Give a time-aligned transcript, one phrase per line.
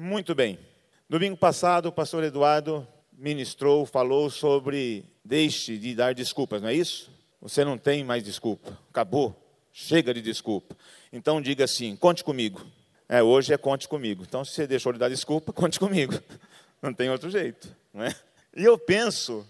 [0.00, 0.60] Muito bem.
[1.08, 7.10] Domingo passado, o pastor Eduardo ministrou, falou sobre deixe de dar desculpas, não é isso?
[7.42, 8.78] Você não tem mais desculpa.
[8.90, 9.34] Acabou.
[9.72, 10.76] Chega de desculpa.
[11.12, 12.64] Então diga assim: conte comigo.
[13.08, 14.22] É, hoje é conte comigo.
[14.22, 16.14] Então, se você deixou de dar desculpa, conte comigo.
[16.80, 17.68] Não tem outro jeito.
[17.92, 18.14] Não é?
[18.56, 19.44] E eu penso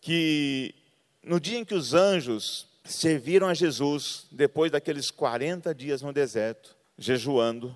[0.00, 0.74] que
[1.22, 6.74] no dia em que os anjos serviram a Jesus, depois daqueles 40 dias no deserto,
[6.98, 7.72] jejuando,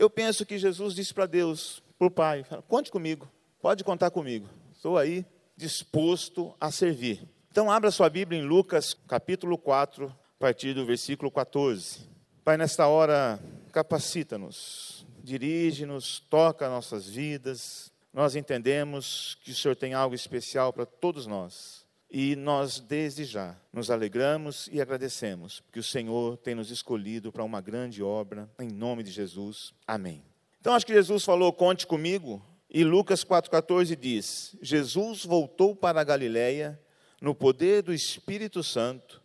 [0.00, 3.30] eu penso que Jesus disse para Deus, para o Pai: conte comigo,
[3.60, 4.48] pode contar comigo.
[4.72, 7.28] Estou aí disposto a servir.
[7.50, 12.08] Então, abra sua Bíblia em Lucas, capítulo 4, a partir do versículo 14.
[12.42, 13.38] Pai, nesta hora,
[13.72, 17.92] capacita-nos, dirige-nos, toca nossas vidas.
[18.10, 21.79] Nós entendemos que o Senhor tem algo especial para todos nós.
[22.10, 27.44] E nós, desde já, nos alegramos e agradecemos, porque o Senhor tem nos escolhido para
[27.44, 29.72] uma grande obra, em nome de Jesus.
[29.86, 30.22] Amém.
[30.60, 32.44] Então, acho que Jesus falou: conte comigo.
[32.68, 36.80] E Lucas 4,14 diz: Jesus voltou para a Galiléia
[37.20, 39.22] no poder do Espírito Santo,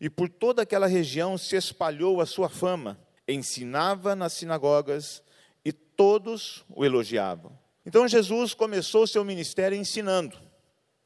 [0.00, 2.98] e por toda aquela região se espalhou a sua fama
[3.28, 5.22] ensinava nas sinagogas
[5.64, 7.56] e todos o elogiavam.
[7.84, 10.36] Então Jesus começou seu ministério ensinando.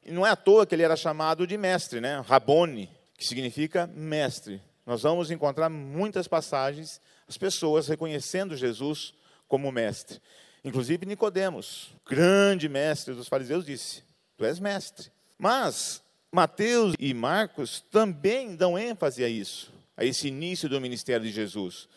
[0.05, 2.21] Não é à toa que ele era chamado de mestre, né?
[2.25, 4.61] Rabone, que significa mestre.
[4.85, 9.13] Nós vamos encontrar muitas passagens as pessoas reconhecendo Jesus
[9.47, 10.19] como mestre.
[10.63, 14.03] Inclusive Nicodemos, grande mestre dos fariseus, disse:
[14.37, 15.11] "Tu és mestre".
[15.37, 21.31] Mas Mateus e Marcos também dão ênfase a isso, a esse início do ministério de
[21.31, 21.87] Jesus.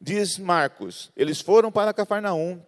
[0.00, 2.60] Diz Marcos: eles foram para Cafarnaum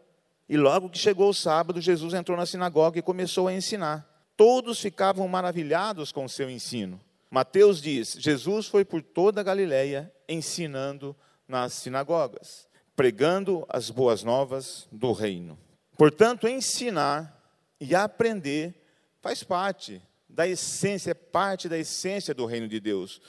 [0.49, 4.08] e logo que chegou o sábado, Jesus entrou na sinagoga e começou a ensinar.
[4.39, 7.01] Todos ficavam maravilhados com o seu ensino.
[7.29, 11.17] Mateus diz: Jesus foi por toda a Galiléia ensinando
[11.49, 15.59] nas sinagogas, pregando as boas novas do reino.
[15.97, 17.37] Portanto, ensinar
[17.81, 18.81] e aprender
[19.21, 23.21] faz parte da essência, é parte da essência do reino de Deus.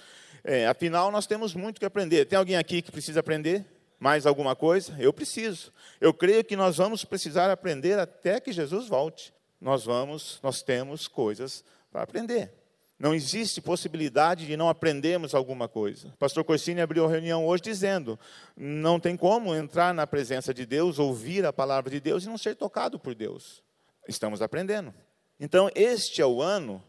[0.44, 2.26] É, afinal, nós temos muito que aprender.
[2.26, 3.66] Tem alguém aqui que precisa aprender?
[4.00, 4.96] mais alguma coisa?
[4.98, 5.74] Eu preciso.
[6.00, 9.34] Eu creio que nós vamos precisar aprender até que Jesus volte.
[9.60, 12.54] Nós vamos, nós temos coisas para aprender.
[13.00, 16.10] Não existe possibilidade de não aprendermos alguma coisa.
[16.10, 18.20] O pastor Corsini abriu a reunião hoje dizendo:
[18.58, 22.38] não tem como entrar na presença de Deus, ouvir a palavra de Deus e não
[22.38, 23.64] ser tocado por Deus.
[24.08, 24.94] Estamos aprendendo.
[25.40, 26.84] Então, este é o ano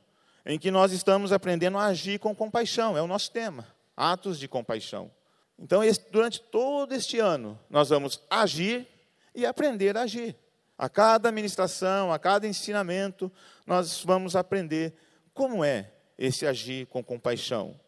[0.45, 3.67] em que nós estamos aprendendo a agir com compaixão, é o nosso tema.
[3.97, 5.13] Atos de compaixão.
[5.57, 8.89] Então, durante todo este ano, nós vamos agir
[9.35, 10.35] e aprender a agir.
[10.81, 13.31] A cada ministração, a cada ensinamento,
[13.67, 14.95] nós vamos aprender
[15.35, 17.79] como é esse agir com compaixão.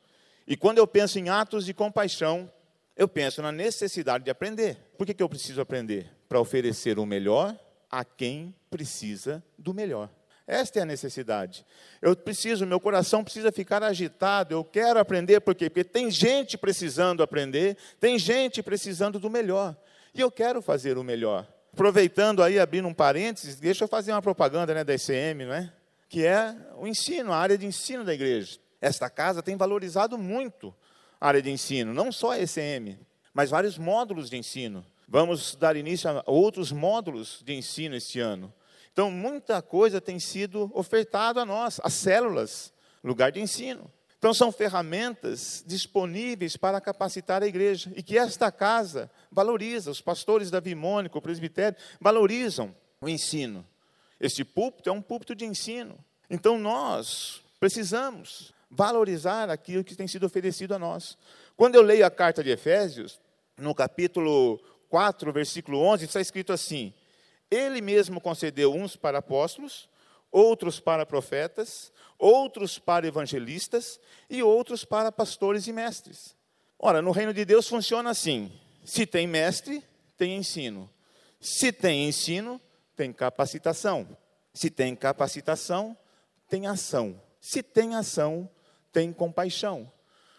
[0.47, 2.52] E quando eu penso em atos de compaixão,
[2.94, 4.76] eu penso na necessidade de aprender.
[4.98, 6.12] Por que, que eu preciso aprender?
[6.28, 7.58] Para oferecer o melhor
[7.91, 10.10] a quem precisa do melhor.
[10.47, 11.64] Esta é a necessidade.
[12.02, 14.54] Eu preciso, meu coração precisa ficar agitado.
[14.54, 15.70] Eu quero aprender, por quê?
[15.70, 19.75] Porque tem gente precisando aprender, tem gente precisando do melhor.
[20.14, 21.48] E eu quero fazer o melhor.
[21.72, 25.72] Aproveitando aí, abrindo um parênteses, deixa eu fazer uma propaganda né, da ICM, não é?
[26.12, 28.58] que é o ensino, a área de ensino da igreja.
[28.82, 30.74] Esta casa tem valorizado muito
[31.18, 32.98] a área de ensino, não só a ECM,
[33.32, 34.84] mas vários módulos de ensino.
[35.08, 38.52] Vamos dar início a outros módulos de ensino este ano.
[38.92, 43.90] Então, muita coisa tem sido ofertado a nós, as células, lugar de ensino.
[44.22, 49.90] Então, são ferramentas disponíveis para capacitar a igreja e que esta casa valoriza.
[49.90, 53.66] Os pastores da Vimônica, o presbitério, valorizam o ensino.
[54.20, 55.98] Este púlpito é um púlpito de ensino.
[56.30, 61.18] Então, nós precisamos valorizar aquilo que tem sido oferecido a nós.
[61.56, 63.20] Quando eu leio a carta de Efésios,
[63.58, 66.94] no capítulo 4, versículo 11, está escrito assim:
[67.50, 69.88] ele mesmo concedeu uns para apóstolos,
[70.32, 76.34] outros para profetas, outros para evangelistas e outros para pastores e mestres.
[76.78, 78.50] Ora, no reino de Deus funciona assim:
[78.84, 79.84] se tem mestre,
[80.16, 80.91] tem ensino.
[81.38, 82.60] Se tem ensino,
[82.97, 84.17] tem capacitação.
[84.55, 85.96] Se tem capacitação,
[86.49, 87.20] tem ação.
[87.40, 88.49] Se tem ação,
[88.93, 89.90] tem compaixão.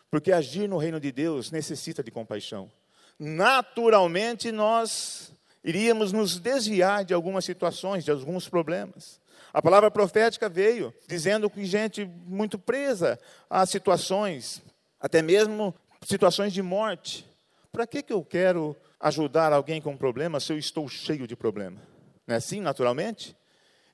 [0.10, 2.72] Porque agir no reino de Deus necessita de compaixão.
[3.18, 9.20] Naturalmente, nós iríamos nos desviar de algumas situações, de alguns problemas.
[9.54, 14.64] A palavra profética veio dizendo que gente muito presa a situações,
[15.00, 17.24] até mesmo situações de morte.
[17.72, 21.80] Para que, que eu quero ajudar alguém com problema se eu estou cheio de problema?
[22.26, 23.36] Não é assim, naturalmente?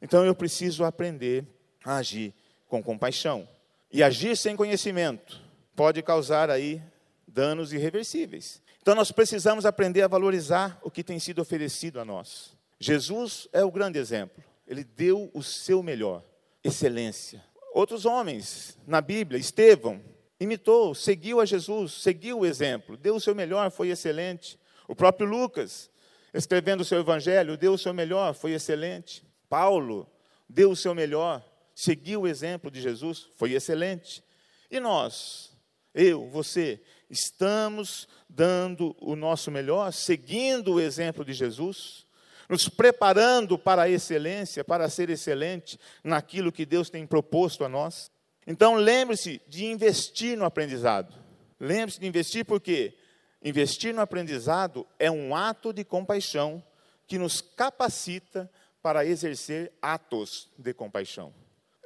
[0.02, 1.46] Então eu preciso aprender
[1.84, 2.34] a agir
[2.70, 3.46] com compaixão.
[3.92, 5.42] E agir sem conhecimento
[5.76, 6.82] pode causar aí
[7.28, 8.62] danos irreversíveis.
[8.82, 12.54] Então nós precisamos aprender a valorizar o que tem sido oferecido a nós.
[12.80, 14.42] Jesus é o grande exemplo.
[14.70, 16.24] Ele deu o seu melhor,
[16.64, 17.44] excelência.
[17.74, 20.00] Outros homens na Bíblia, Estevão,
[20.40, 24.60] imitou, seguiu a Jesus, seguiu o exemplo, deu o seu melhor, foi excelente.
[24.88, 25.90] O próprio Lucas,
[26.32, 29.26] escrevendo o seu evangelho, deu o seu melhor, foi excelente.
[29.50, 30.08] Paulo
[30.48, 31.44] deu o seu melhor,
[31.74, 34.24] seguiu o exemplo de Jesus, foi excelente.
[34.70, 35.52] E nós,
[35.96, 36.80] eu, você,
[37.10, 42.06] estamos dando o nosso melhor, seguindo o exemplo de Jesus,
[42.50, 48.12] nos preparando para a excelência, para ser excelente naquilo que Deus tem proposto a nós.
[48.48, 51.14] Então lembre-se de investir no aprendizado.
[51.60, 52.98] Lembre-se de investir porque
[53.44, 56.64] investir no aprendizado é um ato de compaixão
[57.06, 58.50] que nos capacita
[58.82, 61.32] para exercer atos de compaixão.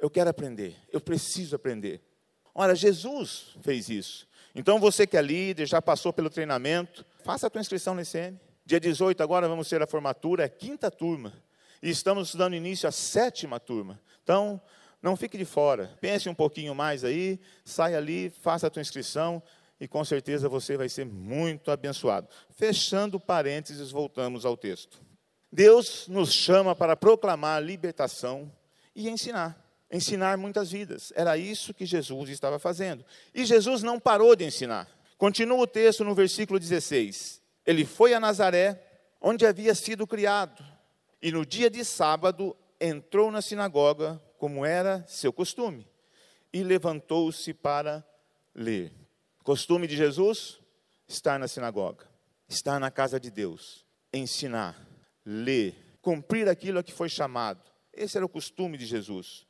[0.00, 2.00] Eu quero aprender, eu preciso aprender.
[2.54, 4.28] Ora, Jesus fez isso.
[4.54, 8.38] Então você que é líder, já passou pelo treinamento, faça a tua inscrição no ICM.
[8.66, 11.32] Dia 18 agora vamos ter a formatura, é a quinta turma.
[11.82, 14.00] E estamos dando início à sétima turma.
[14.22, 14.60] Então,
[15.02, 15.94] não fique de fora.
[16.00, 19.42] Pense um pouquinho mais aí, saia ali, faça a tua inscrição
[19.78, 22.26] e com certeza você vai ser muito abençoado.
[22.48, 24.98] Fechando parênteses, voltamos ao texto.
[25.52, 28.50] Deus nos chama para proclamar libertação
[28.96, 29.62] e ensinar.
[29.92, 31.12] Ensinar muitas vidas.
[31.14, 33.04] Era isso que Jesus estava fazendo.
[33.34, 34.88] E Jesus não parou de ensinar.
[35.18, 37.43] Continua o texto no versículo 16.
[37.66, 38.80] Ele foi a Nazaré,
[39.20, 40.64] onde havia sido criado,
[41.22, 45.88] e no dia de sábado entrou na sinagoga como era seu costume,
[46.52, 48.06] e levantou-se para
[48.54, 48.92] ler.
[49.42, 50.60] Costume de Jesus?
[51.08, 52.06] Estar na sinagoga,
[52.48, 54.76] estar na casa de Deus, ensinar,
[55.24, 57.62] ler, cumprir aquilo a que foi chamado.
[57.92, 59.46] Esse era o costume de Jesus.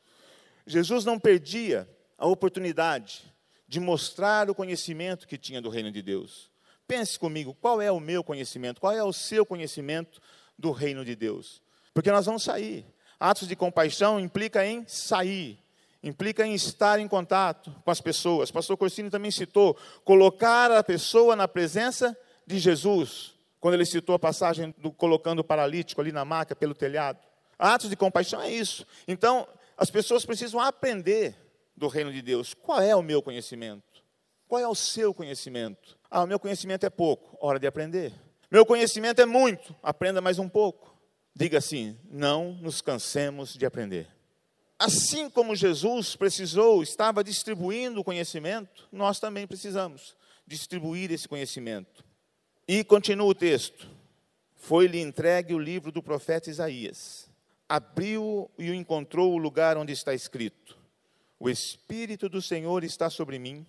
[0.67, 3.25] Jesus não perdia a oportunidade
[3.67, 6.51] de mostrar o conhecimento que tinha do reino de Deus.
[6.87, 8.81] Pense comigo, qual é o meu conhecimento?
[8.81, 10.21] Qual é o seu conhecimento
[10.59, 11.63] do reino de Deus?
[11.95, 12.85] Porque nós vamos sair.
[13.19, 15.59] Atos de compaixão implica em sair,
[16.03, 18.51] implica em estar em contato com as pessoas.
[18.51, 22.17] Pastor Corsini também citou colocar a pessoa na presença
[22.47, 26.75] de Jesus, quando ele citou a passagem do colocando o paralítico ali na maca pelo
[26.75, 27.19] telhado.
[27.59, 28.87] Atos de compaixão é isso.
[29.09, 31.35] Então, as pessoas precisam aprender
[31.75, 32.53] do reino de Deus.
[32.53, 33.94] Qual é o meu conhecimento?
[34.55, 35.99] Qual é o seu conhecimento?
[36.09, 38.13] Ah, o meu conhecimento é pouco, hora de aprender.
[38.49, 40.97] Meu conhecimento é muito, aprenda mais um pouco.
[41.35, 44.07] Diga assim: não nos cansemos de aprender.
[44.79, 50.15] Assim como Jesus precisou, estava distribuindo o conhecimento, nós também precisamos
[50.47, 52.05] distribuir esse conhecimento.
[52.69, 53.91] E continua o texto:
[54.55, 57.29] Foi-lhe entregue o livro do profeta Isaías.
[57.69, 60.79] Abriu e encontrou o lugar onde está escrito:
[61.41, 63.67] O Espírito do Senhor está sobre mim,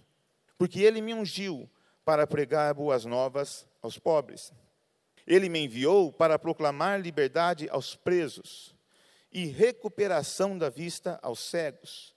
[0.57, 1.69] porque ele me ungiu
[2.03, 4.53] para pregar boas novas aos pobres
[5.27, 8.75] ele me enviou para proclamar liberdade aos presos
[9.31, 12.15] e recuperação da vista aos cegos,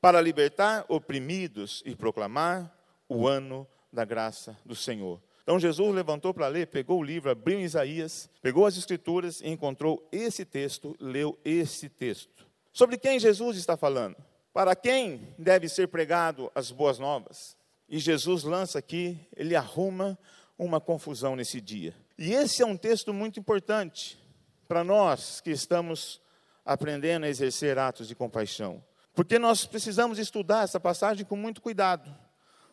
[0.00, 2.72] para libertar oprimidos e proclamar
[3.08, 5.20] o ano da graça do Senhor.
[5.42, 10.06] Então Jesus levantou para ler, pegou o livro, abriu Isaías, pegou as escrituras e encontrou
[10.12, 12.46] esse texto, leu esse texto.
[12.72, 14.16] Sobre quem Jesus está falando?
[14.52, 17.56] Para quem deve ser pregado as boas novas?
[17.92, 20.18] E Jesus lança aqui, ele arruma
[20.58, 21.94] uma confusão nesse dia.
[22.16, 24.18] E esse é um texto muito importante
[24.66, 26.18] para nós que estamos
[26.64, 28.82] aprendendo a exercer atos de compaixão.
[29.14, 32.10] Porque nós precisamos estudar essa passagem com muito cuidado,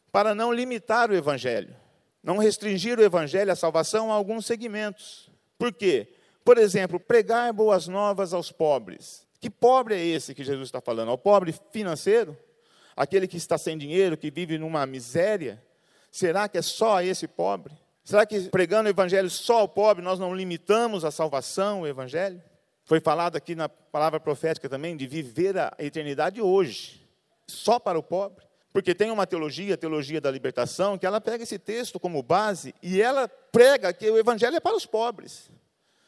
[0.09, 1.75] para não limitar o evangelho,
[2.23, 5.29] não restringir o evangelho, a salvação a alguns segmentos.
[5.57, 6.13] Por quê?
[6.45, 9.27] Por exemplo, pregar boas novas aos pobres.
[9.41, 11.09] Que pobre é esse que Jesus está falando?
[11.11, 12.38] Ao pobre financeiro?
[12.99, 15.63] Aquele que está sem dinheiro, que vive numa miséria?
[16.11, 17.73] Será que é só esse pobre?
[18.03, 22.43] Será que pregando o evangelho só ao pobre nós não limitamos a salvação, o evangelho?
[22.83, 27.07] Foi falado aqui na palavra profética também de viver a eternidade hoje,
[27.47, 28.43] só para o pobre.
[28.73, 32.75] Porque tem uma teologia, a teologia da libertação, que ela pega esse texto como base
[32.83, 35.49] e ela prega que o evangelho é para os pobres.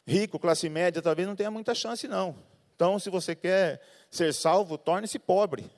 [0.06, 2.36] Rico, classe média, talvez não tenha muita chance, não.
[2.76, 3.80] Então, se você quer
[4.10, 5.70] ser salvo, torne-se pobre.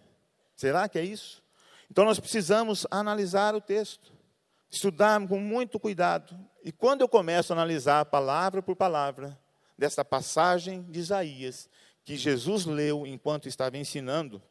[0.56, 1.42] Será que é isso?
[1.90, 4.14] Então, nós precisamos analisar o texto
[4.74, 6.36] estudar com muito cuidado.
[6.62, 9.38] E quando eu começo a analisar palavra por palavra
[9.78, 11.68] dessa passagem de Isaías,
[12.04, 14.42] que Jesus leu enquanto estava ensinando,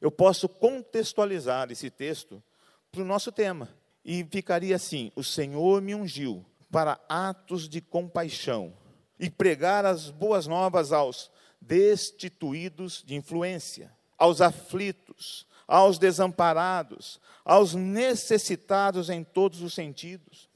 [0.00, 2.42] eu posso contextualizar esse texto
[2.90, 3.68] para o nosso tema.
[4.04, 8.72] E ficaria assim: O Senhor me ungiu para atos de compaixão
[9.18, 11.30] e pregar as boas novas aos
[11.60, 20.50] destituídos de influência, aos aflitos, aos desamparados, aos necessitados em todos os sentidos.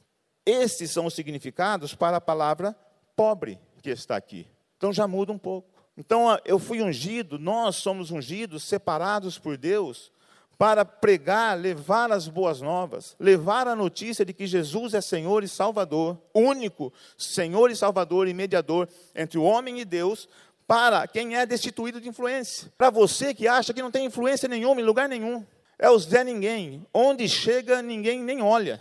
[0.44, 2.76] Esses são os significados para a palavra
[3.16, 4.47] pobre que está aqui.
[4.76, 5.68] Então já muda um pouco.
[5.97, 10.12] Então eu fui ungido, nós somos ungidos, separados por Deus,
[10.59, 15.49] para pregar, levar as boas novas, levar a notícia de que Jesus é Senhor e
[15.49, 20.28] Salvador, único Senhor e Salvador e mediador entre o homem e Deus,
[20.66, 22.73] para quem é destituído de influência.
[22.76, 25.44] Para você que acha que não tem influência nenhuma em lugar nenhum,
[25.78, 28.80] é o Zé Ninguém, onde chega ninguém nem olha.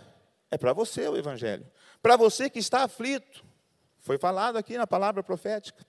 [0.50, 1.66] É para você o Evangelho.
[2.02, 3.44] Para você que está aflito,
[3.98, 5.84] foi falado aqui na palavra profética.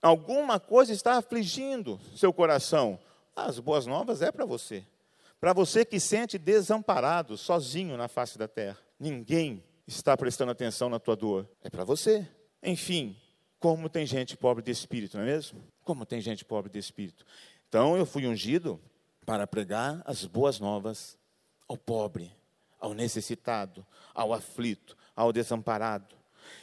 [0.00, 2.98] Alguma coisa está afligindo seu coração.
[3.34, 4.84] As boas novas é para você.
[5.40, 8.78] Para você que sente desamparado, sozinho na face da terra.
[9.00, 11.48] Ninguém está prestando atenção na tua dor.
[11.62, 12.28] É para você.
[12.62, 13.16] Enfim,
[13.58, 15.62] como tem gente pobre de espírito, não é mesmo?
[15.82, 17.24] Como tem gente pobre de espírito.
[17.68, 18.80] Então eu fui ungido
[19.24, 21.16] para pregar as boas novas
[21.68, 22.30] ao pobre,
[22.78, 26.14] ao necessitado, ao aflito, ao desamparado.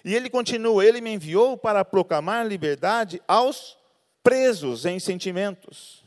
[0.06, 3.78] E ele continua: Ele me enviou para proclamar liberdade aos
[4.24, 6.02] presos em sentimentos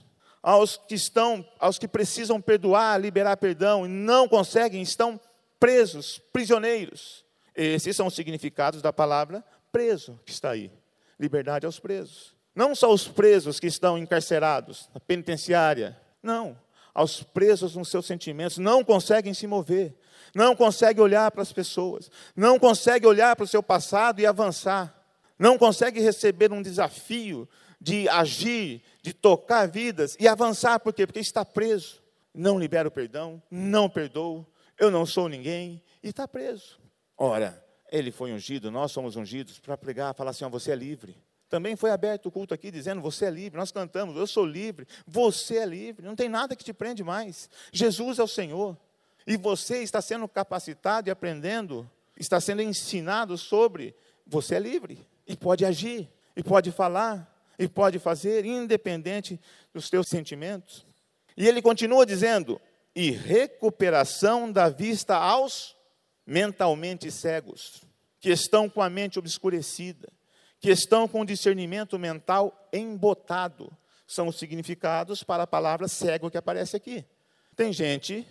[0.44, 5.18] aos que estão, aos que precisam perdoar, liberar perdão e não conseguem, estão
[5.58, 7.24] presos, prisioneiros.
[7.56, 9.42] Esses são os significados da palavra
[9.74, 10.70] preso que está aí.
[11.18, 12.32] Liberdade aos presos.
[12.54, 16.56] Não só os presos que estão encarcerados na penitenciária, não,
[16.94, 19.92] aos presos nos seus sentimentos, não conseguem se mover,
[20.32, 24.96] não conseguem olhar para as pessoas, não conseguem olhar para o seu passado e avançar,
[25.36, 27.48] não conseguem receber um desafio
[27.80, 31.04] de agir, de tocar vidas e avançar, por quê?
[31.04, 32.00] Porque está preso.
[32.32, 34.46] Não libera o perdão, não perdoa,
[34.78, 36.78] eu não sou ninguém, e está preso.
[37.16, 37.63] Ora,
[37.94, 41.16] ele foi ungido, nós somos ungidos para pregar, falar assim: ó, você é livre.
[41.48, 43.56] Também foi aberto o culto aqui dizendo: Você é livre.
[43.56, 44.84] Nós cantamos: Eu sou livre.
[45.06, 46.04] Você é livre.
[46.04, 47.48] Não tem nada que te prende mais.
[47.72, 48.76] Jesus é o Senhor.
[49.24, 53.94] E você está sendo capacitado e aprendendo, está sendo ensinado sobre.
[54.26, 54.98] Você é livre.
[55.24, 56.10] E pode agir.
[56.36, 59.40] E pode falar e pode fazer, independente
[59.72, 60.84] dos teus sentimentos.
[61.36, 62.60] E ele continua dizendo:
[62.92, 65.73] e recuperação da vista aos
[66.26, 67.82] mentalmente cegos,
[68.20, 70.08] que estão com a mente obscurecida,
[70.60, 73.70] que estão com o discernimento mental embotado.
[74.06, 77.04] São os significados para a palavra cego que aparece aqui.
[77.56, 78.26] Tem gente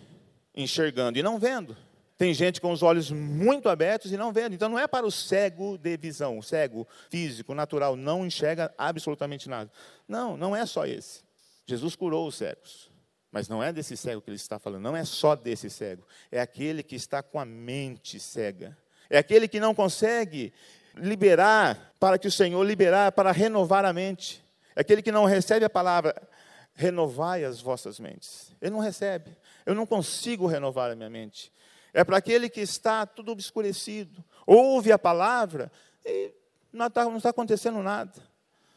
[0.54, 1.76] enxergando e não vendo.
[2.16, 4.54] Tem gente com os olhos muito abertos e não vendo.
[4.54, 9.70] Então não é para o cego de visão, cego físico, natural, não enxerga absolutamente nada.
[10.06, 11.22] Não, não é só esse.
[11.66, 12.93] Jesus curou os cegos.
[13.34, 16.06] Mas não é desse cego que ele está falando, não é só desse cego.
[16.30, 18.78] É aquele que está com a mente cega.
[19.10, 20.52] É aquele que não consegue
[20.94, 24.40] liberar para que o Senhor liberar para renovar a mente.
[24.76, 26.14] É aquele que não recebe a palavra
[26.76, 28.54] renovai as vossas mentes.
[28.62, 29.36] Ele não recebe.
[29.66, 31.52] Eu não consigo renovar a minha mente.
[31.92, 34.24] É para aquele que está tudo obscurecido.
[34.46, 35.72] Ouve a palavra
[36.06, 36.32] e
[36.72, 38.12] não está, não está acontecendo nada.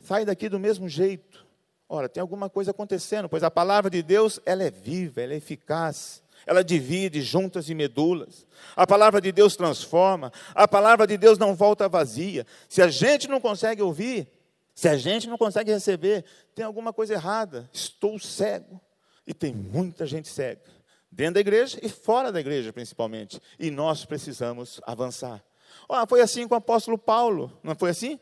[0.02, 1.46] Sai daqui do mesmo jeito.
[1.90, 5.38] Ora, tem alguma coisa acontecendo, pois a palavra de Deus, ela é viva, ela é
[5.38, 6.22] eficaz.
[6.46, 8.46] Ela divide juntas e medulas.
[8.76, 10.32] A palavra de Deus transforma.
[10.56, 12.46] A palavra de Deus não volta vazia.
[12.70, 14.28] Se a gente não consegue ouvir,
[14.74, 16.24] se a gente não consegue receber,
[16.56, 17.70] tem alguma coisa errada.
[17.74, 18.80] Estou cego.
[19.26, 20.62] E tem muita gente cega
[21.12, 23.42] dentro da igreja e fora da igreja, principalmente.
[23.60, 25.44] E nós precisamos avançar.
[25.90, 28.20] Oh, foi assim com o apóstolo Paulo, não foi assim?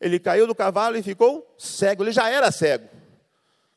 [0.00, 2.88] Ele caiu do cavalo e ficou cego, ele já era cego.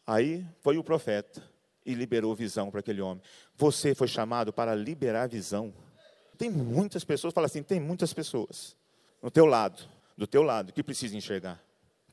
[0.06, 1.42] Aí foi o profeta
[1.86, 3.22] e liberou visão para aquele homem.
[3.56, 5.74] Você foi chamado para liberar visão.
[6.38, 8.76] Tem muitas pessoas, fala assim, tem muitas pessoas
[9.22, 9.84] no teu lado,
[10.18, 11.62] do teu lado, que precisam enxergar.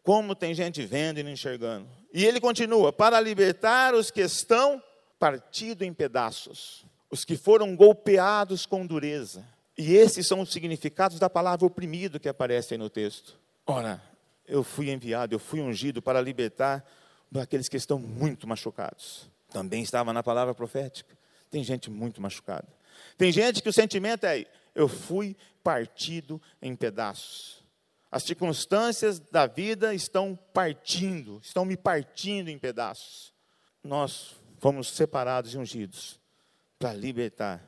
[0.02, 1.88] Como tem gente vendo e não enxergando.
[2.12, 4.82] E ele continua, para libertar os que estão
[5.18, 9.46] partido em pedaços, os que foram golpeados com dureza.
[9.76, 13.38] E esses são os significados da palavra oprimido que aparece aí no texto.
[13.66, 14.02] Ora,
[14.46, 16.84] eu fui enviado, eu fui ungido para libertar
[17.40, 19.30] aqueles que estão muito machucados.
[19.50, 21.16] Também estava na palavra profética.
[21.50, 22.68] Tem gente muito machucada.
[23.16, 27.64] Tem gente que o sentimento é: eu fui partido em pedaços.
[28.10, 33.32] As circunstâncias da vida estão partindo, estão me partindo em pedaços.
[33.82, 36.20] Nós fomos separados e ungidos
[36.78, 37.60] para libertar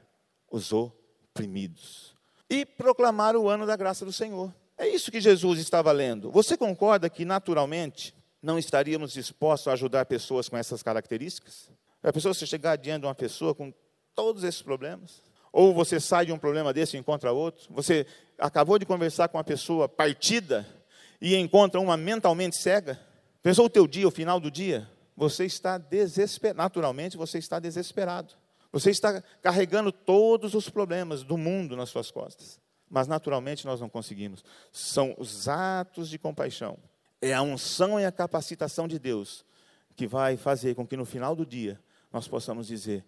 [0.50, 2.15] os oprimidos
[2.49, 4.55] e proclamar o ano da graça do Senhor.
[4.78, 6.30] É isso que Jesus estava lendo.
[6.30, 11.71] Você concorda que naturalmente não estaríamos dispostos a ajudar pessoas com essas características?
[12.02, 13.73] A pessoa se chegar diante de uma pessoa com
[14.14, 18.06] todos esses problemas, ou você sai de um problema desse e encontra outro, você
[18.38, 20.66] acabou de conversar com uma pessoa partida
[21.21, 23.00] e encontra uma mentalmente cega,
[23.42, 28.35] pensou o teu dia, o final do dia, você está desesperado, naturalmente você está desesperado.
[28.71, 32.61] Você está carregando todos os problemas do mundo nas suas costas.
[32.88, 34.45] Mas naturalmente nós não conseguimos.
[34.73, 36.78] São os atos de compaixão.
[37.21, 39.45] É a unção e a capacitação de Deus
[39.97, 41.81] que vai fazer com que no final do dia
[42.12, 43.05] nós possamos dizer: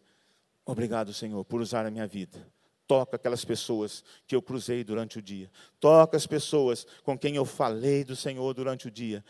[0.65, 2.47] Obrigado, Senhor, por usar a minha vida.
[2.87, 5.51] Toca aquelas pessoas que eu cruzei durante o dia.
[5.79, 9.23] Toca as pessoas com quem eu falei do Senhor durante o dia.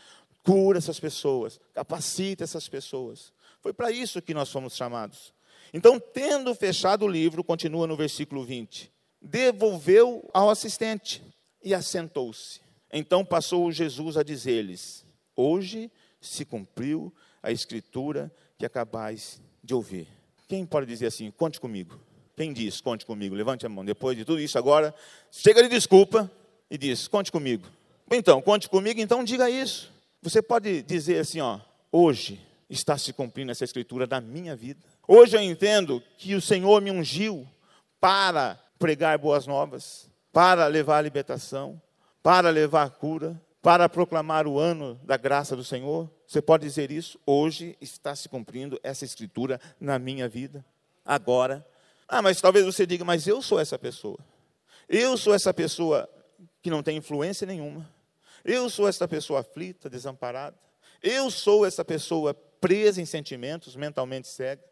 [0.43, 1.59] Cura essas pessoas.
[1.73, 3.33] Capacita essas pessoas.
[3.59, 5.33] Foi para isso que nós fomos chamados.
[5.73, 11.21] Então, tendo fechado o livro, continua no versículo 20: devolveu ao assistente
[11.63, 12.61] e assentou-se.
[12.91, 20.07] Então passou Jesus a dizer-lhes: Hoje se cumpriu a escritura que acabais de ouvir.
[20.47, 21.31] Quem pode dizer assim?
[21.31, 21.99] Conte comigo.
[22.35, 23.35] Quem diz, conte comigo?
[23.35, 23.83] Levante a mão.
[23.83, 24.95] Depois de tudo isso, agora,
[25.31, 26.31] chega de desculpa
[26.69, 27.67] e diz: Conte comigo.
[28.11, 29.91] Então, conte comigo, então diga isso.
[30.21, 31.59] Você pode dizer assim: ó,
[31.91, 34.79] hoje está se cumprindo essa escritura da minha vida.
[35.07, 37.47] Hoje eu entendo que o Senhor me ungiu
[37.99, 41.79] para pregar boas novas, para levar a libertação,
[42.23, 46.09] para levar a cura, para proclamar o ano da graça do Senhor.
[46.25, 47.19] Você pode dizer isso?
[47.25, 50.65] Hoje está se cumprindo essa escritura na minha vida.
[51.05, 51.65] Agora.
[52.07, 54.17] Ah, mas talvez você diga, mas eu sou essa pessoa.
[54.87, 56.09] Eu sou essa pessoa
[56.61, 57.87] que não tem influência nenhuma.
[58.43, 60.57] Eu sou essa pessoa aflita, desamparada.
[61.03, 64.63] Eu sou essa pessoa presa em sentimentos, mentalmente cega.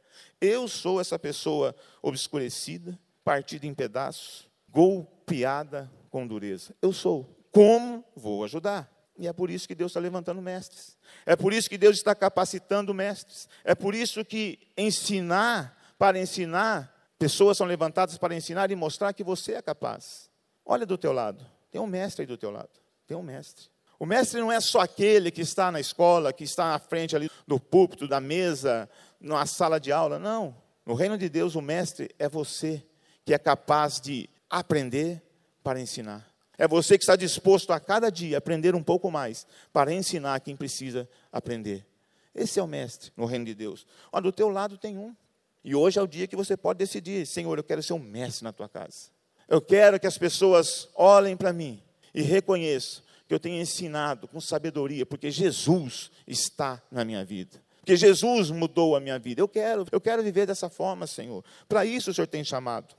[0.42, 2.98] Eu sou essa pessoa obscurecida,
[3.28, 6.74] partida em pedaços, golpeada com dureza.
[6.82, 7.46] Eu sou.
[7.52, 8.90] Como vou ajudar?
[9.18, 10.98] E é por isso que Deus está levantando mestres.
[11.26, 13.50] É por isso que Deus está capacitando mestres.
[13.66, 19.26] É por isso que ensinar, para ensinar, pessoas são levantadas para ensinar e mostrar que
[19.26, 20.30] você é capaz.
[20.66, 21.46] Olha do teu lado.
[21.70, 22.70] Tem um mestre aí do teu lado.
[23.06, 23.66] Tem um mestre.
[24.00, 27.30] O mestre não é só aquele que está na escola, que está à frente ali
[27.46, 30.18] do púlpito, da mesa, na sala de aula.
[30.18, 30.56] Não.
[30.86, 32.88] No reino de Deus, o mestre é você
[33.28, 35.22] que é capaz de aprender
[35.62, 36.26] para ensinar.
[36.58, 40.56] É você que está disposto a cada dia aprender um pouco mais para ensinar quem
[40.56, 41.86] precisa aprender.
[42.34, 43.86] Esse é o mestre no reino de Deus.
[44.14, 45.14] Olha, do teu lado tem um.
[45.62, 48.46] E hoje é o dia que você pode decidir: Senhor, eu quero ser um mestre
[48.46, 49.10] na tua casa.
[49.46, 54.40] Eu quero que as pessoas olhem para mim e reconheçam que eu tenho ensinado com
[54.40, 57.62] sabedoria, porque Jesus está na minha vida.
[57.82, 59.42] Porque Jesus mudou a minha vida.
[59.42, 61.44] Eu quero, eu quero viver dessa forma, Senhor.
[61.68, 62.96] Para isso o Senhor tem chamado.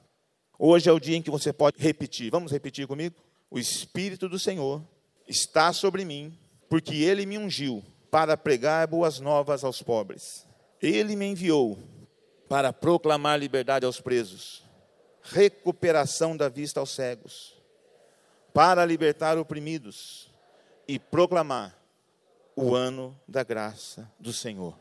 [0.58, 2.30] Hoje é o dia em que você pode repetir.
[2.32, 3.14] Vamos repetir comigo?
[3.48, 4.82] O Espírito do Senhor
[5.26, 6.36] está sobre mim,
[6.68, 10.44] porque ele me ungiu para pregar boas novas aos pobres.
[10.82, 11.78] Ele me enviou
[12.48, 14.64] para proclamar liberdade aos presos,
[15.22, 17.54] recuperação da vista aos cegos
[18.52, 20.28] para libertar oprimidos
[20.88, 21.78] e proclamar
[22.56, 24.74] o ano da graça do Senhor.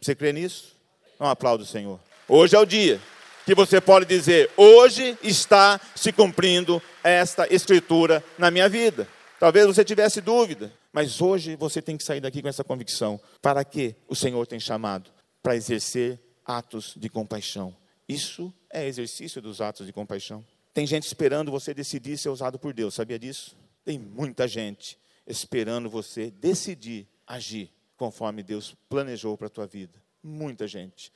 [0.00, 0.76] Você crê nisso?
[1.18, 1.98] Um aplauso, Senhor.
[2.28, 3.00] Hoje é o dia
[3.48, 9.08] que você pode dizer: hoje está se cumprindo esta escritura na minha vida.
[9.40, 13.18] Talvez você tivesse dúvida, mas hoje você tem que sair daqui com essa convicção.
[13.40, 15.10] Para que o Senhor tem chamado?
[15.42, 17.74] Para exercer atos de compaixão.
[18.06, 20.44] Isso é exercício dos atos de compaixão.
[20.74, 23.56] Tem gente esperando você decidir ser usado por Deus, sabia disso?
[23.82, 29.98] Tem muita gente esperando você decidir agir conforme Deus planejou para a tua vida.
[30.22, 31.10] Muita gente.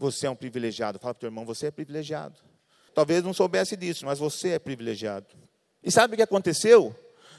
[0.00, 0.98] Você é um privilegiado.
[0.98, 2.40] Fala para o teu irmão, você é privilegiado.
[2.94, 5.26] Talvez não soubesse disso, mas você é privilegiado.
[5.84, 6.96] E sabe o que aconteceu?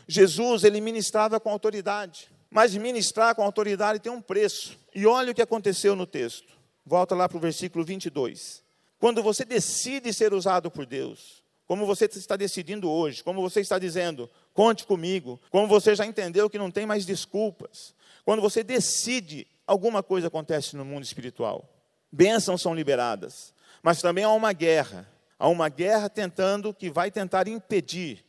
[0.08, 2.30] Jesus, ele ministrava com autoridade.
[2.52, 4.78] Mas ministrar com autoridade tem um preço.
[4.94, 6.54] E olha o que aconteceu no texto.
[6.86, 8.62] Volta lá para o versículo 22.
[9.00, 13.80] Quando você decide ser usado por Deus, como você está decidindo hoje, como você está
[13.80, 17.96] dizendo, conte comigo, como você já entendeu que não tem mais desculpas.
[18.24, 21.68] Quando você decide, alguma coisa acontece no mundo espiritual.
[22.12, 25.08] Bênçãos são liberadas, mas também há uma guerra.
[25.40, 28.24] Há uma guerra tentando, que vai tentar impedir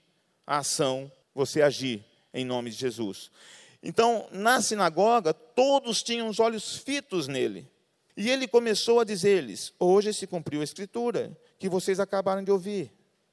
[0.47, 3.31] a ação, você agir em nome de Jesus.
[3.83, 7.68] Então, na sinagoga, todos tinham os olhos fitos nele.
[8.16, 12.92] E ele começou a dizer-lhes: Hoje se cumpriu a escritura que vocês acabaram de ouvir.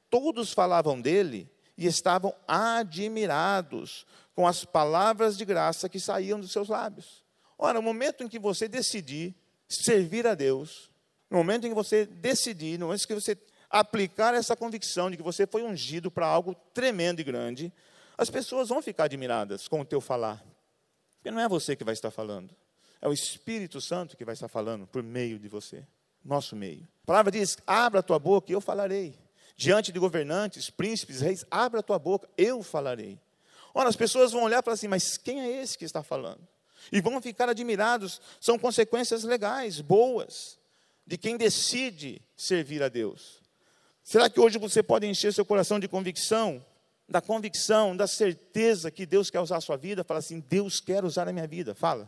[0.10, 6.68] Todos falavam dele e estavam admirados com as palavras de graça que saíam dos seus
[6.68, 7.24] lábios.
[7.58, 9.36] Ora, no momento em que você decidir
[9.70, 10.90] servir a Deus,
[11.30, 13.38] no momento em que você decidir, no momento em que você
[13.70, 17.72] aplicar essa convicção de que você foi ungido para algo tremendo e grande,
[18.18, 20.44] as pessoas vão ficar admiradas com o teu falar.
[21.18, 22.56] Porque não é você que vai estar falando,
[23.02, 25.86] é o Espírito Santo que vai estar falando por meio de você,
[26.26, 26.88] nosso meio.
[27.04, 29.16] A palavra diz: abra a tua boca e eu falarei
[29.60, 33.20] diante de governantes, príncipes, reis, abra a tua boca, eu falarei.
[33.74, 36.40] Ora, as pessoas vão olhar e falar assim, mas quem é esse que está falando?
[36.92, 40.58] E vão ficar admirados, são consequências legais, boas,
[41.06, 43.40] de quem decide servir a Deus.
[44.04, 46.64] Será que hoje você pode encher seu coração de convicção
[47.10, 51.04] da convicção, da certeza que Deus quer usar a sua vida, fala assim: Deus quer
[51.04, 51.74] usar a minha vida.
[51.74, 52.08] Fala.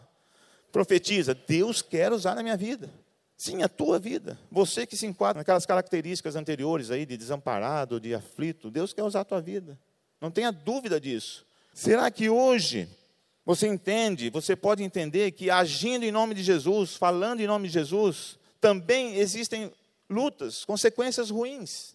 [0.71, 2.89] Profetiza: Deus quer usar a minha vida.
[3.35, 4.37] Sim, a tua vida.
[4.51, 9.21] Você que se enquadra naquelas características anteriores aí de desamparado, de aflito, Deus quer usar
[9.21, 9.77] a tua vida.
[10.21, 11.43] Não tenha dúvida disso.
[11.73, 12.87] Será que hoje
[13.51, 17.73] você entende, você pode entender que agindo em nome de Jesus, falando em nome de
[17.73, 19.69] Jesus, também existem
[20.09, 21.93] lutas, consequências ruins.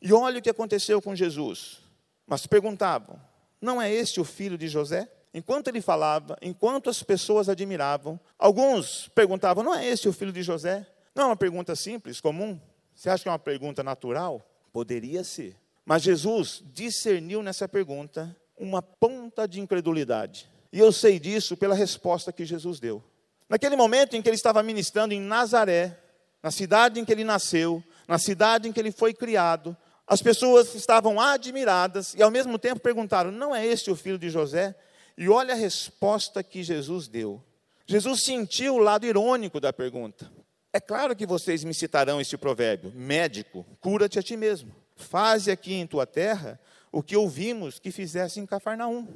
[0.00, 1.82] E olha o que aconteceu com Jesus.
[2.26, 3.20] Mas perguntavam:
[3.60, 5.06] não é este o filho de José?
[5.34, 10.42] Enquanto ele falava, enquanto as pessoas admiravam, alguns perguntavam: não é este o filho de
[10.42, 10.86] José?
[11.14, 12.58] Não é uma pergunta simples, comum?
[12.94, 14.42] Você acha que é uma pergunta natural?
[14.72, 15.54] Poderia ser.
[15.84, 20.53] Mas Jesus discerniu nessa pergunta uma ponta de incredulidade.
[20.74, 23.00] E eu sei disso pela resposta que Jesus deu.
[23.48, 25.96] Naquele momento em que ele estava ministrando em Nazaré,
[26.42, 30.74] na cidade em que ele nasceu, na cidade em que ele foi criado, as pessoas
[30.74, 34.74] estavam admiradas e ao mesmo tempo perguntaram: Não é este o filho de José?
[35.16, 37.40] E olha a resposta que Jesus deu.
[37.86, 40.28] Jesus sentiu o lado irônico da pergunta.
[40.72, 44.74] É claro que vocês me citarão este provérbio: Médico, cura-te a ti mesmo.
[44.96, 46.58] Faze aqui em tua terra
[46.90, 49.06] o que ouvimos que fizesse em Cafarnaum.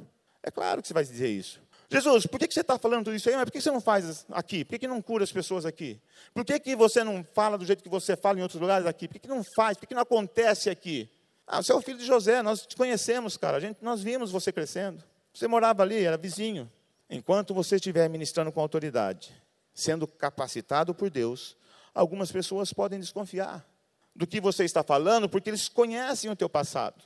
[0.43, 1.61] É claro que você vai dizer isso.
[1.91, 3.35] Jesus, por que você está falando tudo isso aí?
[3.35, 4.63] Mas por que você não faz aqui?
[4.63, 5.99] Por que não cura as pessoas aqui?
[6.33, 9.07] Por que, que você não fala do jeito que você fala em outros lugares aqui?
[9.07, 9.75] Por que, que não faz?
[9.75, 11.09] Por que não acontece aqui?
[11.47, 13.57] Ah, você é o filho de José, nós te conhecemos, cara.
[13.57, 15.03] A gente, nós vimos você crescendo.
[15.33, 16.71] Você morava ali, era vizinho.
[17.09, 19.33] Enquanto você estiver ministrando com autoridade,
[19.73, 21.57] sendo capacitado por Deus,
[21.91, 23.67] algumas pessoas podem desconfiar
[24.15, 27.01] do que você está falando, porque eles conhecem o teu passado.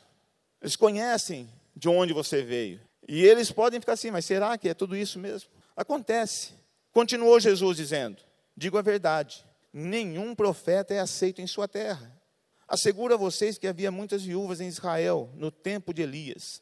[0.61, 2.81] Eles conhecem de onde você veio.
[3.07, 5.49] E eles podem ficar assim, mas será que é tudo isso mesmo?
[5.75, 6.53] Acontece.
[6.91, 8.17] Continuou Jesus dizendo:
[8.55, 12.11] Digo a verdade, nenhum profeta é aceito em sua terra.
[12.67, 16.61] Asseguro a vocês que havia muitas viúvas em Israel no tempo de Elias,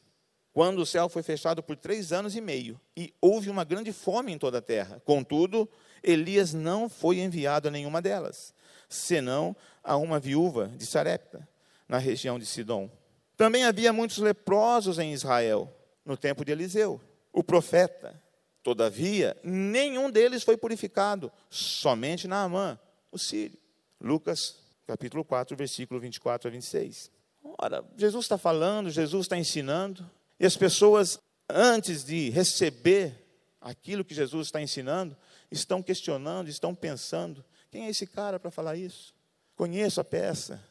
[0.52, 4.32] quando o céu foi fechado por três anos e meio, e houve uma grande fome
[4.32, 5.00] em toda a terra.
[5.04, 5.68] Contudo,
[6.02, 8.52] Elias não foi enviado a nenhuma delas,
[8.88, 11.48] senão a uma viúva de Sarepta,
[11.88, 12.90] na região de Sidom.
[13.36, 15.72] Também havia muitos leprosos em Israel
[16.04, 17.00] no tempo de Eliseu,
[17.32, 18.20] o profeta.
[18.62, 22.78] Todavia, nenhum deles foi purificado, somente Naamã,
[23.10, 23.58] o sírio.
[24.00, 27.10] Lucas, capítulo 4, versículo 24 a 26.
[27.58, 33.14] Ora, Jesus está falando, Jesus está ensinando, e as pessoas, antes de receber
[33.60, 35.16] aquilo que Jesus está ensinando,
[35.50, 39.14] estão questionando, estão pensando: quem é esse cara para falar isso?
[39.56, 40.62] Conheço a peça.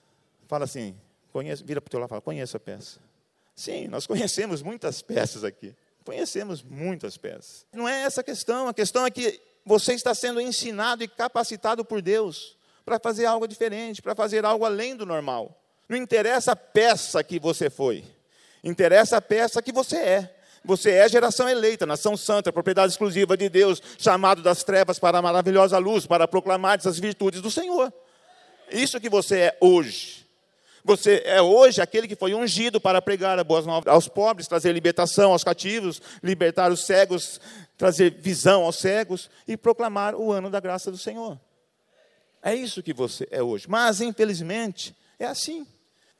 [0.48, 0.96] Fala assim,
[1.32, 3.00] conheço, vira para o teu lado e fala: conheço a peça.
[3.62, 5.76] Sim, nós conhecemos muitas peças aqui.
[6.04, 7.64] Conhecemos muitas peças.
[7.72, 11.86] Não é essa a questão, a questão é que você está sendo ensinado e capacitado
[11.86, 15.56] por Deus para fazer algo diferente, para fazer algo além do normal.
[15.88, 18.04] Não interessa a peça que você foi,
[18.64, 20.36] interessa a peça que você é.
[20.66, 25.22] Você é geração eleita, nação santa, propriedade exclusiva de Deus, chamado das trevas para a
[25.22, 27.94] maravilhosa luz, para proclamar essas virtudes do Senhor.
[28.72, 30.21] Isso que você é hoje.
[30.84, 35.32] Você é hoje aquele que foi ungido para pregar boas novas aos pobres, trazer libertação
[35.32, 37.40] aos cativos, libertar os cegos,
[37.78, 41.40] trazer visão aos cegos e proclamar o ano da graça do Senhor.
[42.42, 43.70] É isso que você é hoje.
[43.70, 45.68] Mas, infelizmente, é assim.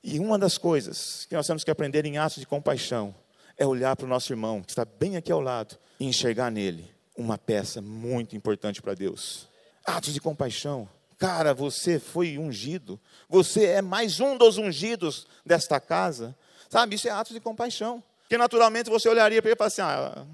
[0.04, 3.14] E uma das coisas que nós temos que aprender em atos de compaixão
[3.58, 6.90] é olhar para o nosso irmão, que está bem aqui ao lado, e enxergar nele
[7.16, 9.48] uma peça muito importante para Deus.
[9.86, 10.90] Atos de compaixão.
[11.22, 13.00] Cara, você foi ungido.
[13.30, 16.36] Você é mais um dos ungidos desta casa.
[16.68, 18.04] Sabe, isso é ato de compaixão.
[18.22, 20.26] Porque naturalmente você olharia para ele e falaria assim: ah,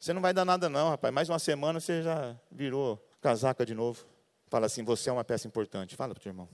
[0.00, 1.14] você não vai dar nada, não, rapaz.
[1.14, 4.04] Mais uma semana você já virou casaca de novo.
[4.48, 5.94] Fala assim: você é uma peça importante.
[5.94, 6.48] Fala para o teu irmão.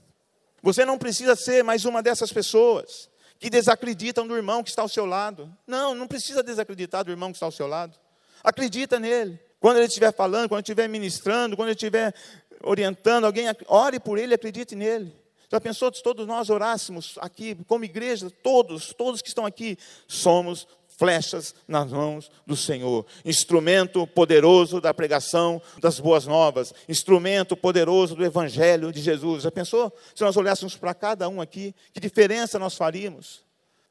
[0.61, 3.09] Você não precisa ser mais uma dessas pessoas
[3.39, 5.51] que desacreditam do irmão que está ao seu lado.
[5.65, 7.97] Não, não precisa desacreditar do irmão que está ao seu lado.
[8.43, 9.39] Acredita nele.
[9.63, 12.13] Quando ele estiver falando, quando ele estiver ministrando, quando ele estiver
[12.63, 15.13] orientando alguém, ore por ele, acredite nele.
[15.51, 20.67] Já pensou se todos nós orássemos aqui, como igreja, todos, todos que estão aqui, somos
[20.97, 28.25] flechas nas mãos do Senhor, instrumento poderoso da pregação das boas novas, instrumento poderoso do
[28.25, 29.43] Evangelho de Jesus.
[29.43, 33.43] Já pensou se nós olhássemos para cada um aqui, que diferença nós faríamos?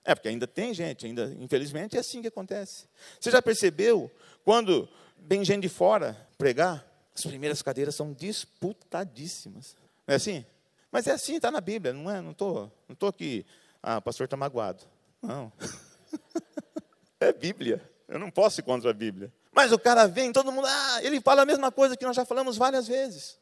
[0.05, 2.87] É, porque ainda tem gente, ainda, infelizmente, é assim que acontece.
[3.21, 4.11] Você já percebeu
[4.45, 6.92] quando vem gente de fora pregar?
[7.15, 9.77] As primeiras cadeiras são disputadíssimas.
[10.07, 10.45] Não é assim?
[10.91, 12.21] Mas é assim, está na Bíblia, não é?
[12.21, 13.47] Não estou não tô aqui,
[13.83, 14.83] ah, o pastor está magoado.
[15.21, 15.53] Não.
[17.21, 17.83] é Bíblia.
[18.09, 19.33] Eu não posso ir contra a Bíblia.
[19.53, 22.25] Mas o cara vem, todo mundo, ah, ele fala a mesma coisa que nós já
[22.25, 23.39] falamos várias vezes.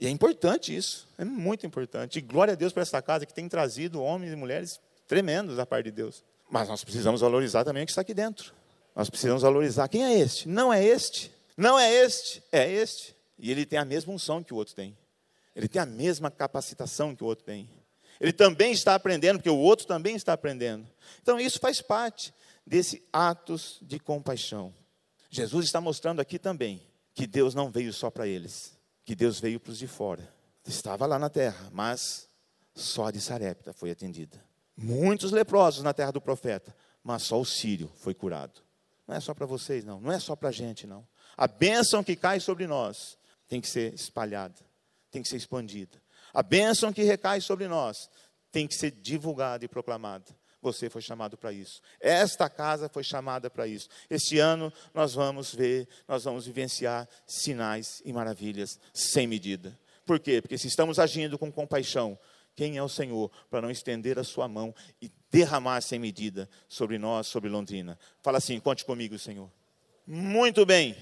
[0.00, 2.18] E é importante isso, é muito importante.
[2.18, 5.66] E glória a Deus por essa casa que tem trazido homens e mulheres tremendos da
[5.66, 6.24] parte de Deus.
[6.48, 8.54] Mas nós precisamos valorizar também o que está aqui dentro.
[8.94, 10.48] Nós precisamos valorizar quem é este.
[10.48, 11.32] Não é este.
[11.58, 12.40] Não é este.
[12.52, 13.16] É este.
[13.36, 14.96] E ele tem a mesma unção que o outro tem.
[15.56, 17.68] Ele tem a mesma capacitação que o outro tem.
[18.20, 20.86] Ele também está aprendendo, porque o outro também está aprendendo.
[21.20, 22.32] Então, isso faz parte
[22.64, 24.72] desse atos de compaixão.
[25.28, 26.80] Jesus está mostrando aqui também
[27.12, 30.32] que Deus não veio só para eles, que Deus veio para os de fora.
[30.64, 32.28] Estava lá na terra, mas
[32.74, 34.40] só a de Sarepta foi atendida.
[34.76, 38.67] Muitos leprosos na terra do profeta, mas só o sírio foi curado.
[39.08, 39.98] Não é só para vocês, não.
[39.98, 41.08] Não é só para a gente, não.
[41.34, 43.16] A bênção que cai sobre nós
[43.48, 44.60] tem que ser espalhada,
[45.10, 46.00] tem que ser expandida.
[46.34, 48.10] A bênção que recai sobre nós
[48.52, 50.26] tem que ser divulgada e proclamada.
[50.60, 51.80] Você foi chamado para isso.
[52.00, 53.88] Esta casa foi chamada para isso.
[54.10, 59.78] Este ano nós vamos ver, nós vamos vivenciar sinais e maravilhas sem medida.
[60.04, 60.42] Por quê?
[60.42, 62.18] Porque se estamos agindo com compaixão,
[62.58, 66.98] quem é o Senhor para não estender a sua mão e derramar sem medida sobre
[66.98, 67.96] nós, sobre Londrina?
[68.20, 69.48] Fala assim: conte comigo, Senhor.
[70.04, 70.96] Muito bem.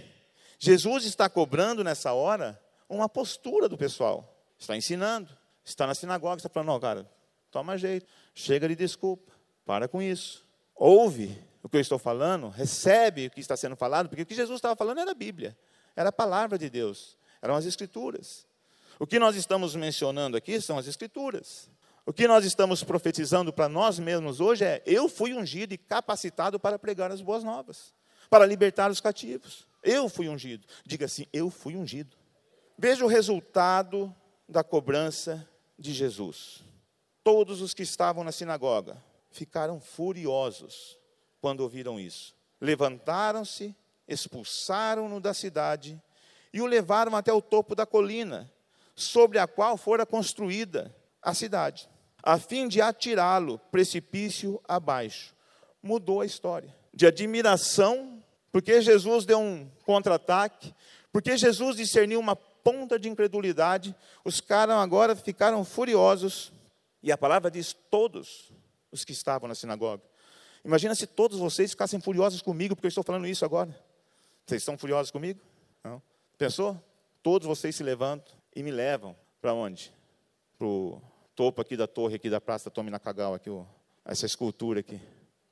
[0.58, 4.38] Jesus está cobrando nessa hora uma postura do pessoal.
[4.58, 7.10] Está ensinando, está na sinagoga, está falando: não, cara,
[7.50, 9.32] toma jeito, chega de desculpa,
[9.64, 10.44] para com isso.
[10.74, 14.34] Ouve o que eu estou falando, recebe o que está sendo falado, porque o que
[14.34, 15.56] Jesus estava falando era a Bíblia,
[15.96, 18.46] era a palavra de Deus, eram as Escrituras.
[18.98, 21.70] O que nós estamos mencionando aqui são as Escrituras.
[22.06, 26.58] O que nós estamos profetizando para nós mesmos hoje é: eu fui ungido e capacitado
[26.58, 27.92] para pregar as boas novas,
[28.30, 29.66] para libertar os cativos.
[29.82, 30.66] Eu fui ungido.
[30.84, 32.16] Diga assim: eu fui ungido.
[32.78, 34.14] Veja o resultado
[34.48, 36.62] da cobrança de Jesus.
[37.24, 40.96] Todos os que estavam na sinagoga ficaram furiosos
[41.40, 42.36] quando ouviram isso.
[42.60, 43.74] Levantaram-se,
[44.06, 46.00] expulsaram-no da cidade
[46.52, 48.50] e o levaram até o topo da colina,
[48.96, 51.88] sobre a qual fora construída a cidade,
[52.22, 55.34] a fim de atirá-lo precipício abaixo.
[55.82, 56.74] Mudou a história.
[56.94, 60.74] De admiração, porque Jesus deu um contra-ataque,
[61.12, 66.50] porque Jesus discerniu uma ponta de incredulidade, os caras agora ficaram furiosos.
[67.02, 68.50] E a palavra diz: todos
[68.90, 70.02] os que estavam na sinagoga.
[70.64, 73.70] Imagina se todos vocês ficassem furiosos comigo, porque eu estou falando isso agora.
[74.44, 75.40] Vocês estão furiosos comigo?
[75.84, 76.02] Não.
[76.36, 76.80] Pensou?
[77.22, 79.92] Todos vocês se levantam e me levam para onde?
[80.58, 81.00] Para o
[81.36, 83.50] topo aqui da torre, aqui da Praça Tomi Nakagawa, aqui,
[84.04, 85.00] essa escultura aqui,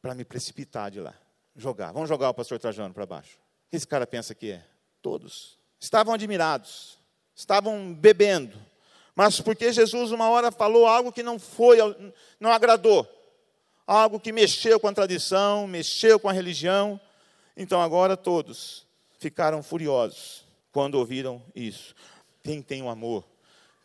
[0.03, 1.15] para me precipitar de lá.
[1.55, 1.93] Jogar.
[1.93, 3.37] Vamos jogar o pastor Trajano para baixo.
[3.69, 4.65] O que esse cara pensa que é?
[5.01, 5.57] Todos.
[5.79, 6.99] Estavam admirados
[7.35, 8.57] estavam bebendo.
[9.15, 11.79] Mas porque Jesus uma hora falou algo que não foi,
[12.39, 13.09] não agradou.
[13.87, 16.99] Algo que mexeu com a tradição, mexeu com a religião.
[17.57, 18.87] Então agora todos
[19.19, 21.95] ficaram furiosos quando ouviram isso.
[22.45, 23.27] Quem tem o um amor,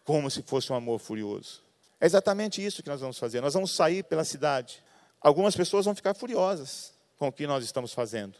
[0.03, 1.63] como se fosse um amor furioso.
[1.99, 3.41] É exatamente isso que nós vamos fazer.
[3.41, 4.83] Nós vamos sair pela cidade.
[5.21, 8.37] Algumas pessoas vão ficar furiosas com o que nós estamos fazendo,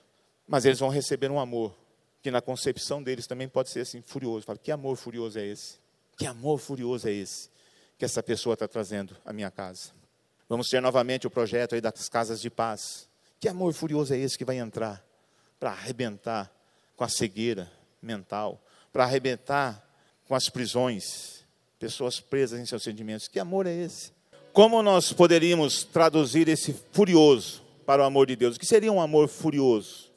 [0.47, 1.75] mas eles vão receber um amor
[2.21, 4.45] que na concepção deles também pode ser assim, furioso.
[4.45, 5.79] Fala, que amor furioso é esse?
[6.17, 7.49] Que amor furioso é esse
[7.97, 9.91] que essa pessoa está trazendo à minha casa?
[10.49, 13.08] Vamos ter novamente o projeto aí das casas de paz.
[13.39, 15.01] Que amor furioso é esse que vai entrar
[15.58, 16.51] para arrebentar
[16.95, 19.88] com a cegueira mental, para arrebentar
[20.29, 21.43] com as prisões,
[21.79, 23.27] pessoas presas em seus sentimentos?
[23.27, 24.11] Que amor é esse?
[24.53, 28.55] Como nós poderíamos traduzir esse furioso para o amor de Deus?
[28.55, 30.11] O que seria um amor furioso?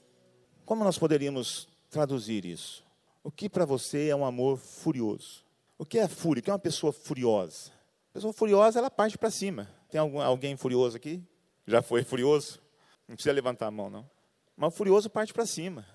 [0.66, 2.85] Como nós poderíamos traduzir isso.
[3.25, 5.44] O que para você é um amor furioso?
[5.79, 6.40] O que é fúria?
[6.40, 7.70] O que é uma pessoa furiosa?
[8.11, 9.66] A pessoa furiosa, ela parte para cima.
[9.90, 11.22] Tem algum, alguém furioso aqui?
[11.66, 12.61] Já foi furioso?
[13.09, 14.09] Não precisa levantar a mão, não.
[14.55, 15.87] Mas o furioso parte para cima.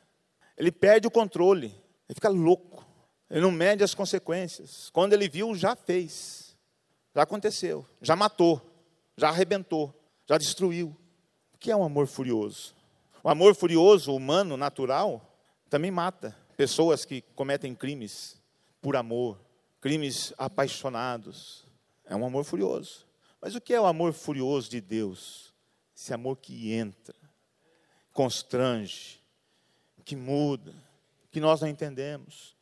[0.58, 1.68] Ele perde o controle.
[2.08, 2.87] Ele fica louco.
[3.30, 4.90] Ele não mede as consequências.
[4.92, 6.56] Quando ele viu, já fez.
[7.14, 7.86] Já aconteceu.
[8.02, 8.62] Já matou.
[9.16, 9.94] Já arrebentou.
[10.26, 10.96] Já destruiu.
[11.54, 12.76] O que é um amor furioso?
[13.24, 15.22] O amor furioso, humano, natural,
[15.70, 18.42] também mata pessoas que cometem crimes
[18.82, 19.40] por amor,
[19.82, 21.66] crimes apaixonados.
[22.06, 23.06] É um amor furioso.
[23.42, 25.54] Mas o que é o amor furioso de Deus?
[25.96, 27.16] Esse amor que entra,
[28.14, 29.20] constrange,
[30.06, 30.74] que muda,
[31.32, 32.57] que nós não entendemos.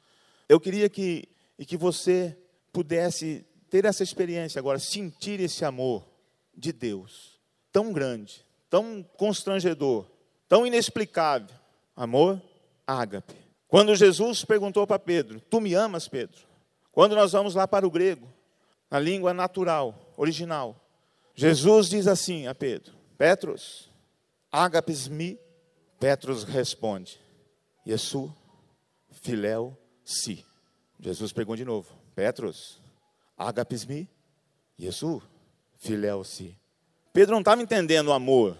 [0.48, 1.28] Eu queria que,
[1.58, 2.38] e que você
[2.72, 6.08] pudesse ter essa experiência agora, sentir esse amor
[6.56, 7.40] de Deus,
[7.72, 10.06] tão grande, tão constrangedor,
[10.48, 11.56] tão inexplicável.
[11.96, 12.42] Amor
[12.86, 13.34] ágape.
[13.68, 16.42] Quando Jesus perguntou para Pedro: Tu me amas, Pedro?
[16.92, 18.28] Quando nós vamos lá para o grego,
[18.90, 20.80] na língua natural, original,
[21.34, 23.90] Jesus diz assim a Pedro: Petros,
[24.52, 25.40] agapes mi.
[26.00, 27.20] Petros responde:
[27.86, 28.34] Yesu,
[29.10, 30.46] filéu si.
[31.00, 32.80] Jesus pergunta de novo: Petros,
[33.38, 34.08] agapes mi.
[34.80, 35.22] Yesu,
[35.78, 36.56] filéu si.
[37.12, 38.58] Pedro não estava entendendo o amor.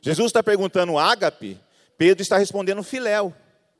[0.00, 1.60] Jesus está perguntando ágape,
[1.96, 3.34] Pedro está respondendo filéu,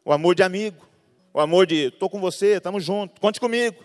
[0.04, 0.86] o amor de amigo,
[1.32, 3.82] o amor de estou com você, estamos juntos, conte comigo.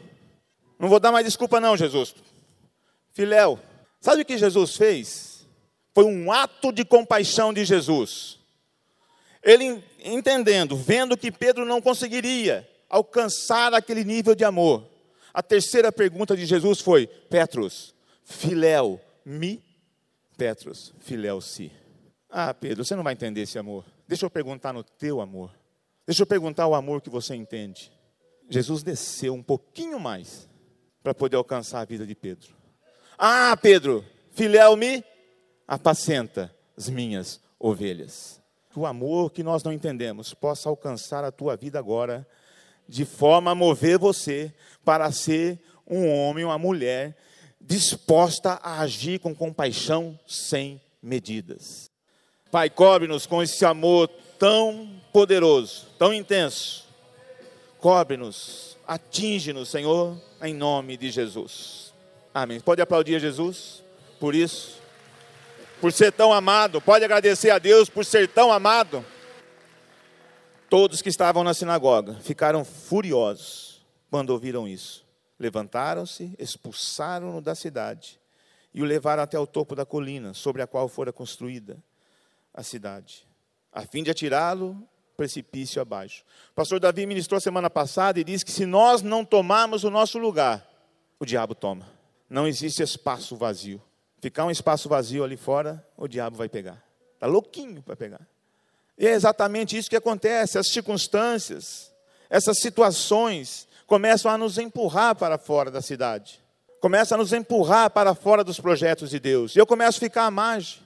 [0.79, 2.15] Não vou dar mais desculpa não, Jesus.
[3.13, 3.59] Filéu.
[4.01, 5.47] Sabe o que Jesus fez?
[5.93, 8.39] Foi um ato de compaixão de Jesus.
[9.41, 14.87] Ele entendendo, vendo que Pedro não conseguiria alcançar aquele nível de amor.
[15.33, 19.63] A terceira pergunta de Jesus foi: Petros, filéu, mi?
[20.37, 21.71] Petros, filéu, si.
[22.29, 23.83] Ah, Pedro, você não vai entender esse amor.
[24.07, 25.51] Deixa eu perguntar no teu amor.
[26.05, 27.91] Deixa eu perguntar o amor que você entende.
[28.47, 30.47] Jesus desceu um pouquinho mais
[31.01, 32.53] para poder alcançar a vida de Pedro.
[33.17, 35.03] Ah, Pedro, filéu me
[35.67, 38.41] apacenta as minhas ovelhas.
[38.71, 42.27] Que o amor que nós não entendemos possa alcançar a tua vida agora,
[42.93, 44.53] de forma a mover você
[44.85, 47.17] para ser um homem, uma mulher
[47.59, 51.89] disposta a agir com compaixão sem medidas.
[52.51, 56.85] Pai, cobre-nos com esse amor tão poderoso, tão intenso.
[57.79, 61.91] Cobre-nos, atinge-nos, Senhor, em nome de Jesus.
[62.31, 62.59] Amém.
[62.59, 63.81] Pode aplaudir a Jesus
[64.19, 64.77] por isso,
[65.81, 66.79] por ser tão amado.
[66.79, 69.03] Pode agradecer a Deus por ser tão amado.
[70.73, 75.05] Todos que estavam na sinagoga ficaram furiosos quando ouviram isso.
[75.37, 78.19] Levantaram-se, expulsaram-no da cidade
[78.73, 81.77] e o levaram até o topo da colina sobre a qual fora construída
[82.51, 83.27] a cidade
[83.71, 84.75] a fim de atirá-lo
[85.15, 86.23] precipício abaixo.
[86.49, 90.17] O pastor Davi ministrou semana passada e disse que se nós não tomarmos o nosso
[90.17, 90.67] lugar,
[91.19, 91.87] o diabo toma.
[92.27, 93.79] Não existe espaço vazio.
[94.19, 96.83] Ficar um espaço vazio ali fora, o diabo vai pegar.
[97.13, 98.32] Está louquinho para pegar.
[98.97, 100.57] E é exatamente isso que acontece.
[100.57, 101.91] As circunstâncias,
[102.29, 106.41] essas situações começam a nos empurrar para fora da cidade.
[106.79, 109.55] Começam a nos empurrar para fora dos projetos de Deus.
[109.55, 110.81] E eu começo a ficar à margem.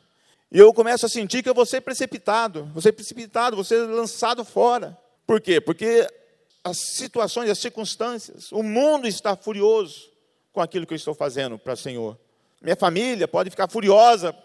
[0.51, 3.81] E eu começo a sentir que eu vou ser precipitado, vou ser precipitado, vou ser
[3.81, 4.97] lançado fora.
[5.25, 5.59] Por quê?
[5.59, 6.07] Porque
[6.63, 10.09] as situações, as circunstâncias, o mundo está furioso
[10.53, 12.17] com aquilo que eu estou fazendo para o Senhor.
[12.61, 14.35] Minha família pode ficar furiosa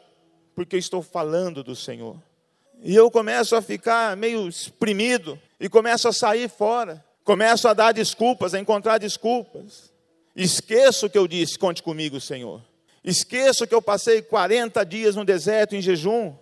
[0.54, 2.16] porque eu estou falando do Senhor.
[2.82, 7.04] E eu começo a ficar meio exprimido e começo a sair fora.
[7.22, 9.92] Começo a dar desculpas, a encontrar desculpas.
[10.34, 12.60] Esqueço que eu disse, conte comigo, Senhor.
[13.04, 16.34] Esqueço que eu passei 40 dias no deserto em jejum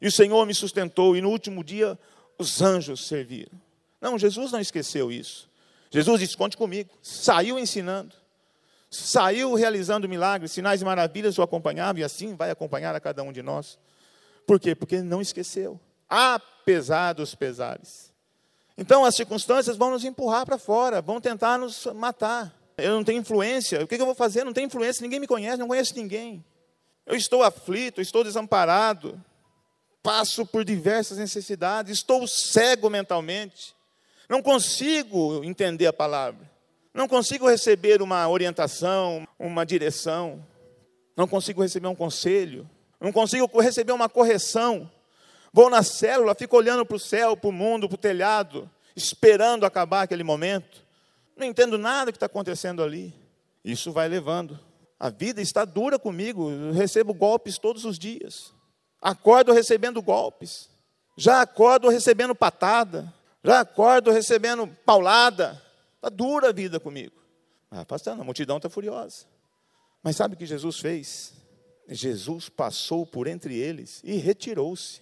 [0.00, 1.96] e o Senhor me sustentou e no último dia
[2.36, 3.60] os anjos serviram.
[4.00, 5.48] Não, Jesus não esqueceu isso.
[5.90, 6.90] Jesus disse: conte comigo.
[7.02, 8.14] Saiu ensinando,
[8.90, 13.32] saiu realizando milagres, sinais e maravilhas o acompanhavam e assim vai acompanhar a cada um
[13.32, 13.78] de nós.
[14.48, 14.74] Por quê?
[14.74, 18.10] Porque não esqueceu, apesar dos pesares.
[18.78, 22.58] Então as circunstâncias vão nos empurrar para fora, vão tentar nos matar.
[22.78, 24.44] Eu não tenho influência, o que eu vou fazer?
[24.44, 26.42] não tenho influência, ninguém me conhece, não conheço ninguém.
[27.04, 29.22] Eu estou aflito, estou desamparado,
[30.02, 33.76] passo por diversas necessidades, estou cego mentalmente,
[34.30, 36.50] não consigo entender a palavra,
[36.94, 40.42] não consigo receber uma orientação, uma direção,
[41.14, 42.66] não consigo receber um conselho,
[43.00, 44.90] não consigo receber uma correção.
[45.52, 49.64] Vou na célula, fico olhando para o céu, para o mundo, para o telhado, esperando
[49.64, 50.84] acabar aquele momento.
[51.36, 53.14] Não entendo nada que está acontecendo ali.
[53.64, 54.58] Isso vai levando.
[54.98, 56.50] A vida está dura comigo.
[56.50, 58.52] Eu recebo golpes todos os dias.
[59.00, 60.68] Acordo recebendo golpes.
[61.16, 63.12] Já acordo recebendo patada.
[63.44, 65.62] Já acordo recebendo paulada.
[65.96, 67.14] Está dura a vida comigo.
[67.70, 69.26] Ah, pastor, a multidão está furiosa.
[70.02, 71.32] Mas sabe o que Jesus fez?
[71.88, 75.00] Jesus passou por entre eles e retirou-se.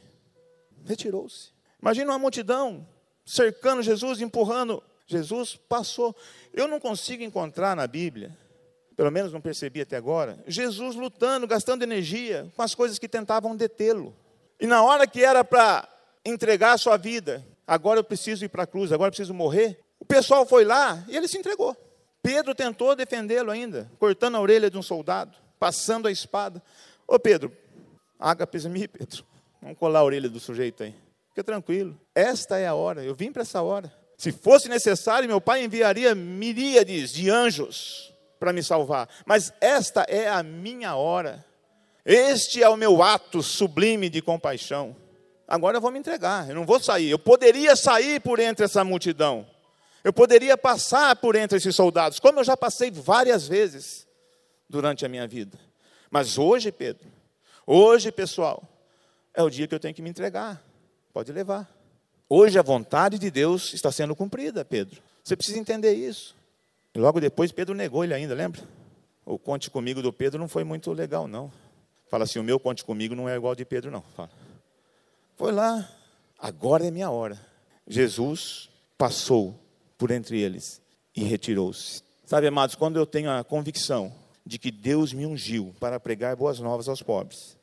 [0.85, 1.51] Retirou-se.
[1.81, 2.87] Imagina uma multidão
[3.25, 6.15] cercando Jesus, empurrando Jesus passou.
[6.53, 8.37] Eu não consigo encontrar na Bíblia,
[8.97, 13.55] pelo menos não percebi até agora, Jesus lutando, gastando energia com as coisas que tentavam
[13.55, 14.15] detê-lo.
[14.59, 15.89] E na hora que era para
[16.25, 19.79] entregar a sua vida, agora eu preciso ir para a cruz, agora eu preciso morrer,
[20.01, 21.77] o pessoal foi lá e ele se entregou.
[22.23, 26.63] Pedro tentou defendê-lo ainda, cortando a orelha de um soldado, passando a espada.
[27.07, 27.53] Ô Pedro,
[28.19, 29.25] ágapes me, Pedro.
[29.61, 30.95] Vamos colar a orelha do sujeito aí.
[31.31, 31.99] Fica tranquilo.
[32.15, 33.93] Esta é a hora, eu vim para essa hora.
[34.17, 39.09] Se fosse necessário, meu pai enviaria miríades de anjos para me salvar.
[39.27, 41.45] Mas esta é a minha hora.
[42.05, 44.97] Este é o meu ato sublime de compaixão.
[45.47, 47.11] Agora eu vou me entregar, eu não vou sair.
[47.11, 49.47] Eu poderia sair por entre essa multidão.
[50.03, 54.06] Eu poderia passar por entre esses soldados, como eu já passei várias vezes
[54.69, 55.59] durante a minha vida.
[56.11, 57.07] Mas hoje, Pedro,
[57.67, 58.63] hoje, pessoal,
[59.35, 60.63] é o dia que eu tenho que me entregar.
[61.13, 61.71] Pode levar.
[62.29, 65.01] Hoje a vontade de Deus está sendo cumprida, Pedro.
[65.23, 66.35] Você precisa entender isso.
[66.95, 68.63] E logo depois Pedro negou ele ainda, lembra?
[69.25, 71.53] O conte comigo do Pedro não foi muito legal, não.
[72.09, 74.03] Fala assim, o meu conte comigo não é igual ao de Pedro, não.
[74.17, 74.31] Fala.
[75.37, 75.89] Foi lá.
[76.39, 77.39] Agora é minha hora.
[77.87, 79.59] Jesus passou
[79.99, 80.81] por entre eles
[81.15, 82.03] e retirou-se.
[82.25, 84.13] Sabe, amados, quando eu tenho a convicção
[84.47, 87.59] de que Deus me ungiu para pregar boas novas aos pobres,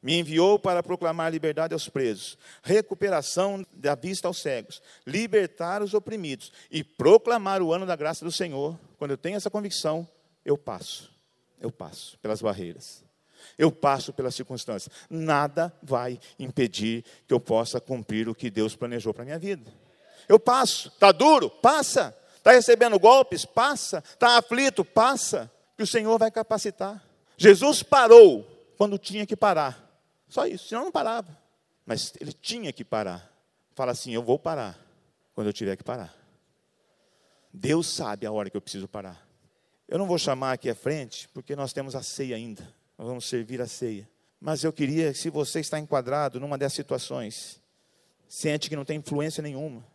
[0.00, 6.52] me enviou para proclamar liberdade aos presos, recuperação da vista aos cegos, libertar os oprimidos
[6.70, 8.78] e proclamar o ano da graça do Senhor.
[8.96, 10.08] Quando eu tenho essa convicção,
[10.44, 11.10] eu passo.
[11.60, 13.04] Eu passo pelas barreiras.
[13.56, 14.94] Eu passo pelas circunstâncias.
[15.10, 19.72] Nada vai impedir que eu possa cumprir o que Deus planejou para a minha vida.
[20.28, 20.88] Eu passo.
[20.88, 21.50] Está duro?
[21.50, 22.16] Passa.
[22.36, 23.44] Está recebendo golpes?
[23.44, 23.98] Passa.
[23.98, 24.84] Está aflito?
[24.84, 25.50] Passa.
[25.78, 27.00] Que o Senhor vai capacitar.
[27.36, 28.42] Jesus parou
[28.76, 29.88] quando tinha que parar.
[30.28, 31.38] Só isso, senão não parava.
[31.86, 33.32] Mas ele tinha que parar.
[33.76, 34.76] Fala assim: eu vou parar
[35.32, 36.12] quando eu tiver que parar.
[37.52, 39.24] Deus sabe a hora que eu preciso parar.
[39.86, 42.62] Eu não vou chamar aqui à frente, porque nós temos a ceia ainda.
[42.98, 44.10] Nós vamos servir a ceia.
[44.40, 47.62] Mas eu queria, se você está enquadrado numa dessas situações,
[48.28, 49.86] sente que não tem influência nenhuma,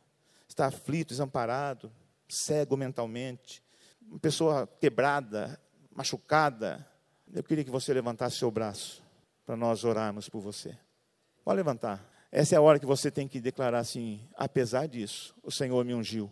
[0.47, 1.91] está aflito, desamparado,
[2.29, 3.61] cego mentalmente,
[4.01, 5.59] uma pessoa quebrada,
[5.95, 6.85] machucada,
[7.33, 9.03] eu queria que você levantasse seu braço
[9.45, 10.77] para nós orarmos por você.
[11.43, 12.03] Pode levantar.
[12.31, 15.93] Essa é a hora que você tem que declarar assim: apesar disso, o Senhor me
[15.93, 16.31] ungiu.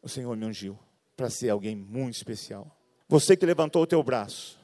[0.00, 0.78] O Senhor me ungiu
[1.16, 2.66] para ser alguém muito especial.
[3.08, 4.58] Você que levantou o teu braço,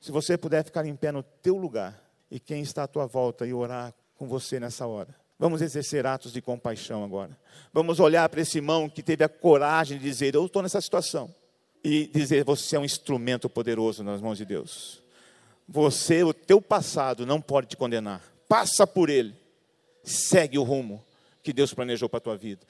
[0.00, 3.46] se você puder ficar em pé no teu lugar e quem está à tua volta
[3.46, 5.14] e orar com você nessa hora.
[5.38, 7.38] Vamos exercer atos de compaixão agora.
[7.72, 11.32] Vamos olhar para esse irmão que teve a coragem de dizer: Eu estou nessa situação.
[11.88, 15.02] E dizer: Você é um instrumento poderoso nas mãos de Deus.
[15.66, 18.22] Você, o teu passado não pode te condenar.
[18.46, 19.34] Passa por ele.
[20.04, 21.02] Segue o rumo
[21.42, 22.60] que Deus planejou para a tua vida.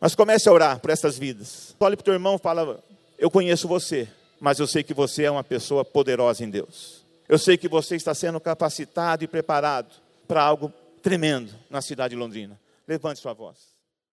[0.00, 1.76] Mas comece a orar por essas vidas.
[1.78, 2.82] Olhe para o teu irmão e fala:
[3.16, 4.08] Eu conheço você,
[4.40, 7.04] mas eu sei que você é uma pessoa poderosa em Deus.
[7.28, 9.94] Eu sei que você está sendo capacitado e preparado
[10.26, 12.58] para algo tremendo na cidade de Londrina.
[12.88, 13.75] Levante sua voz.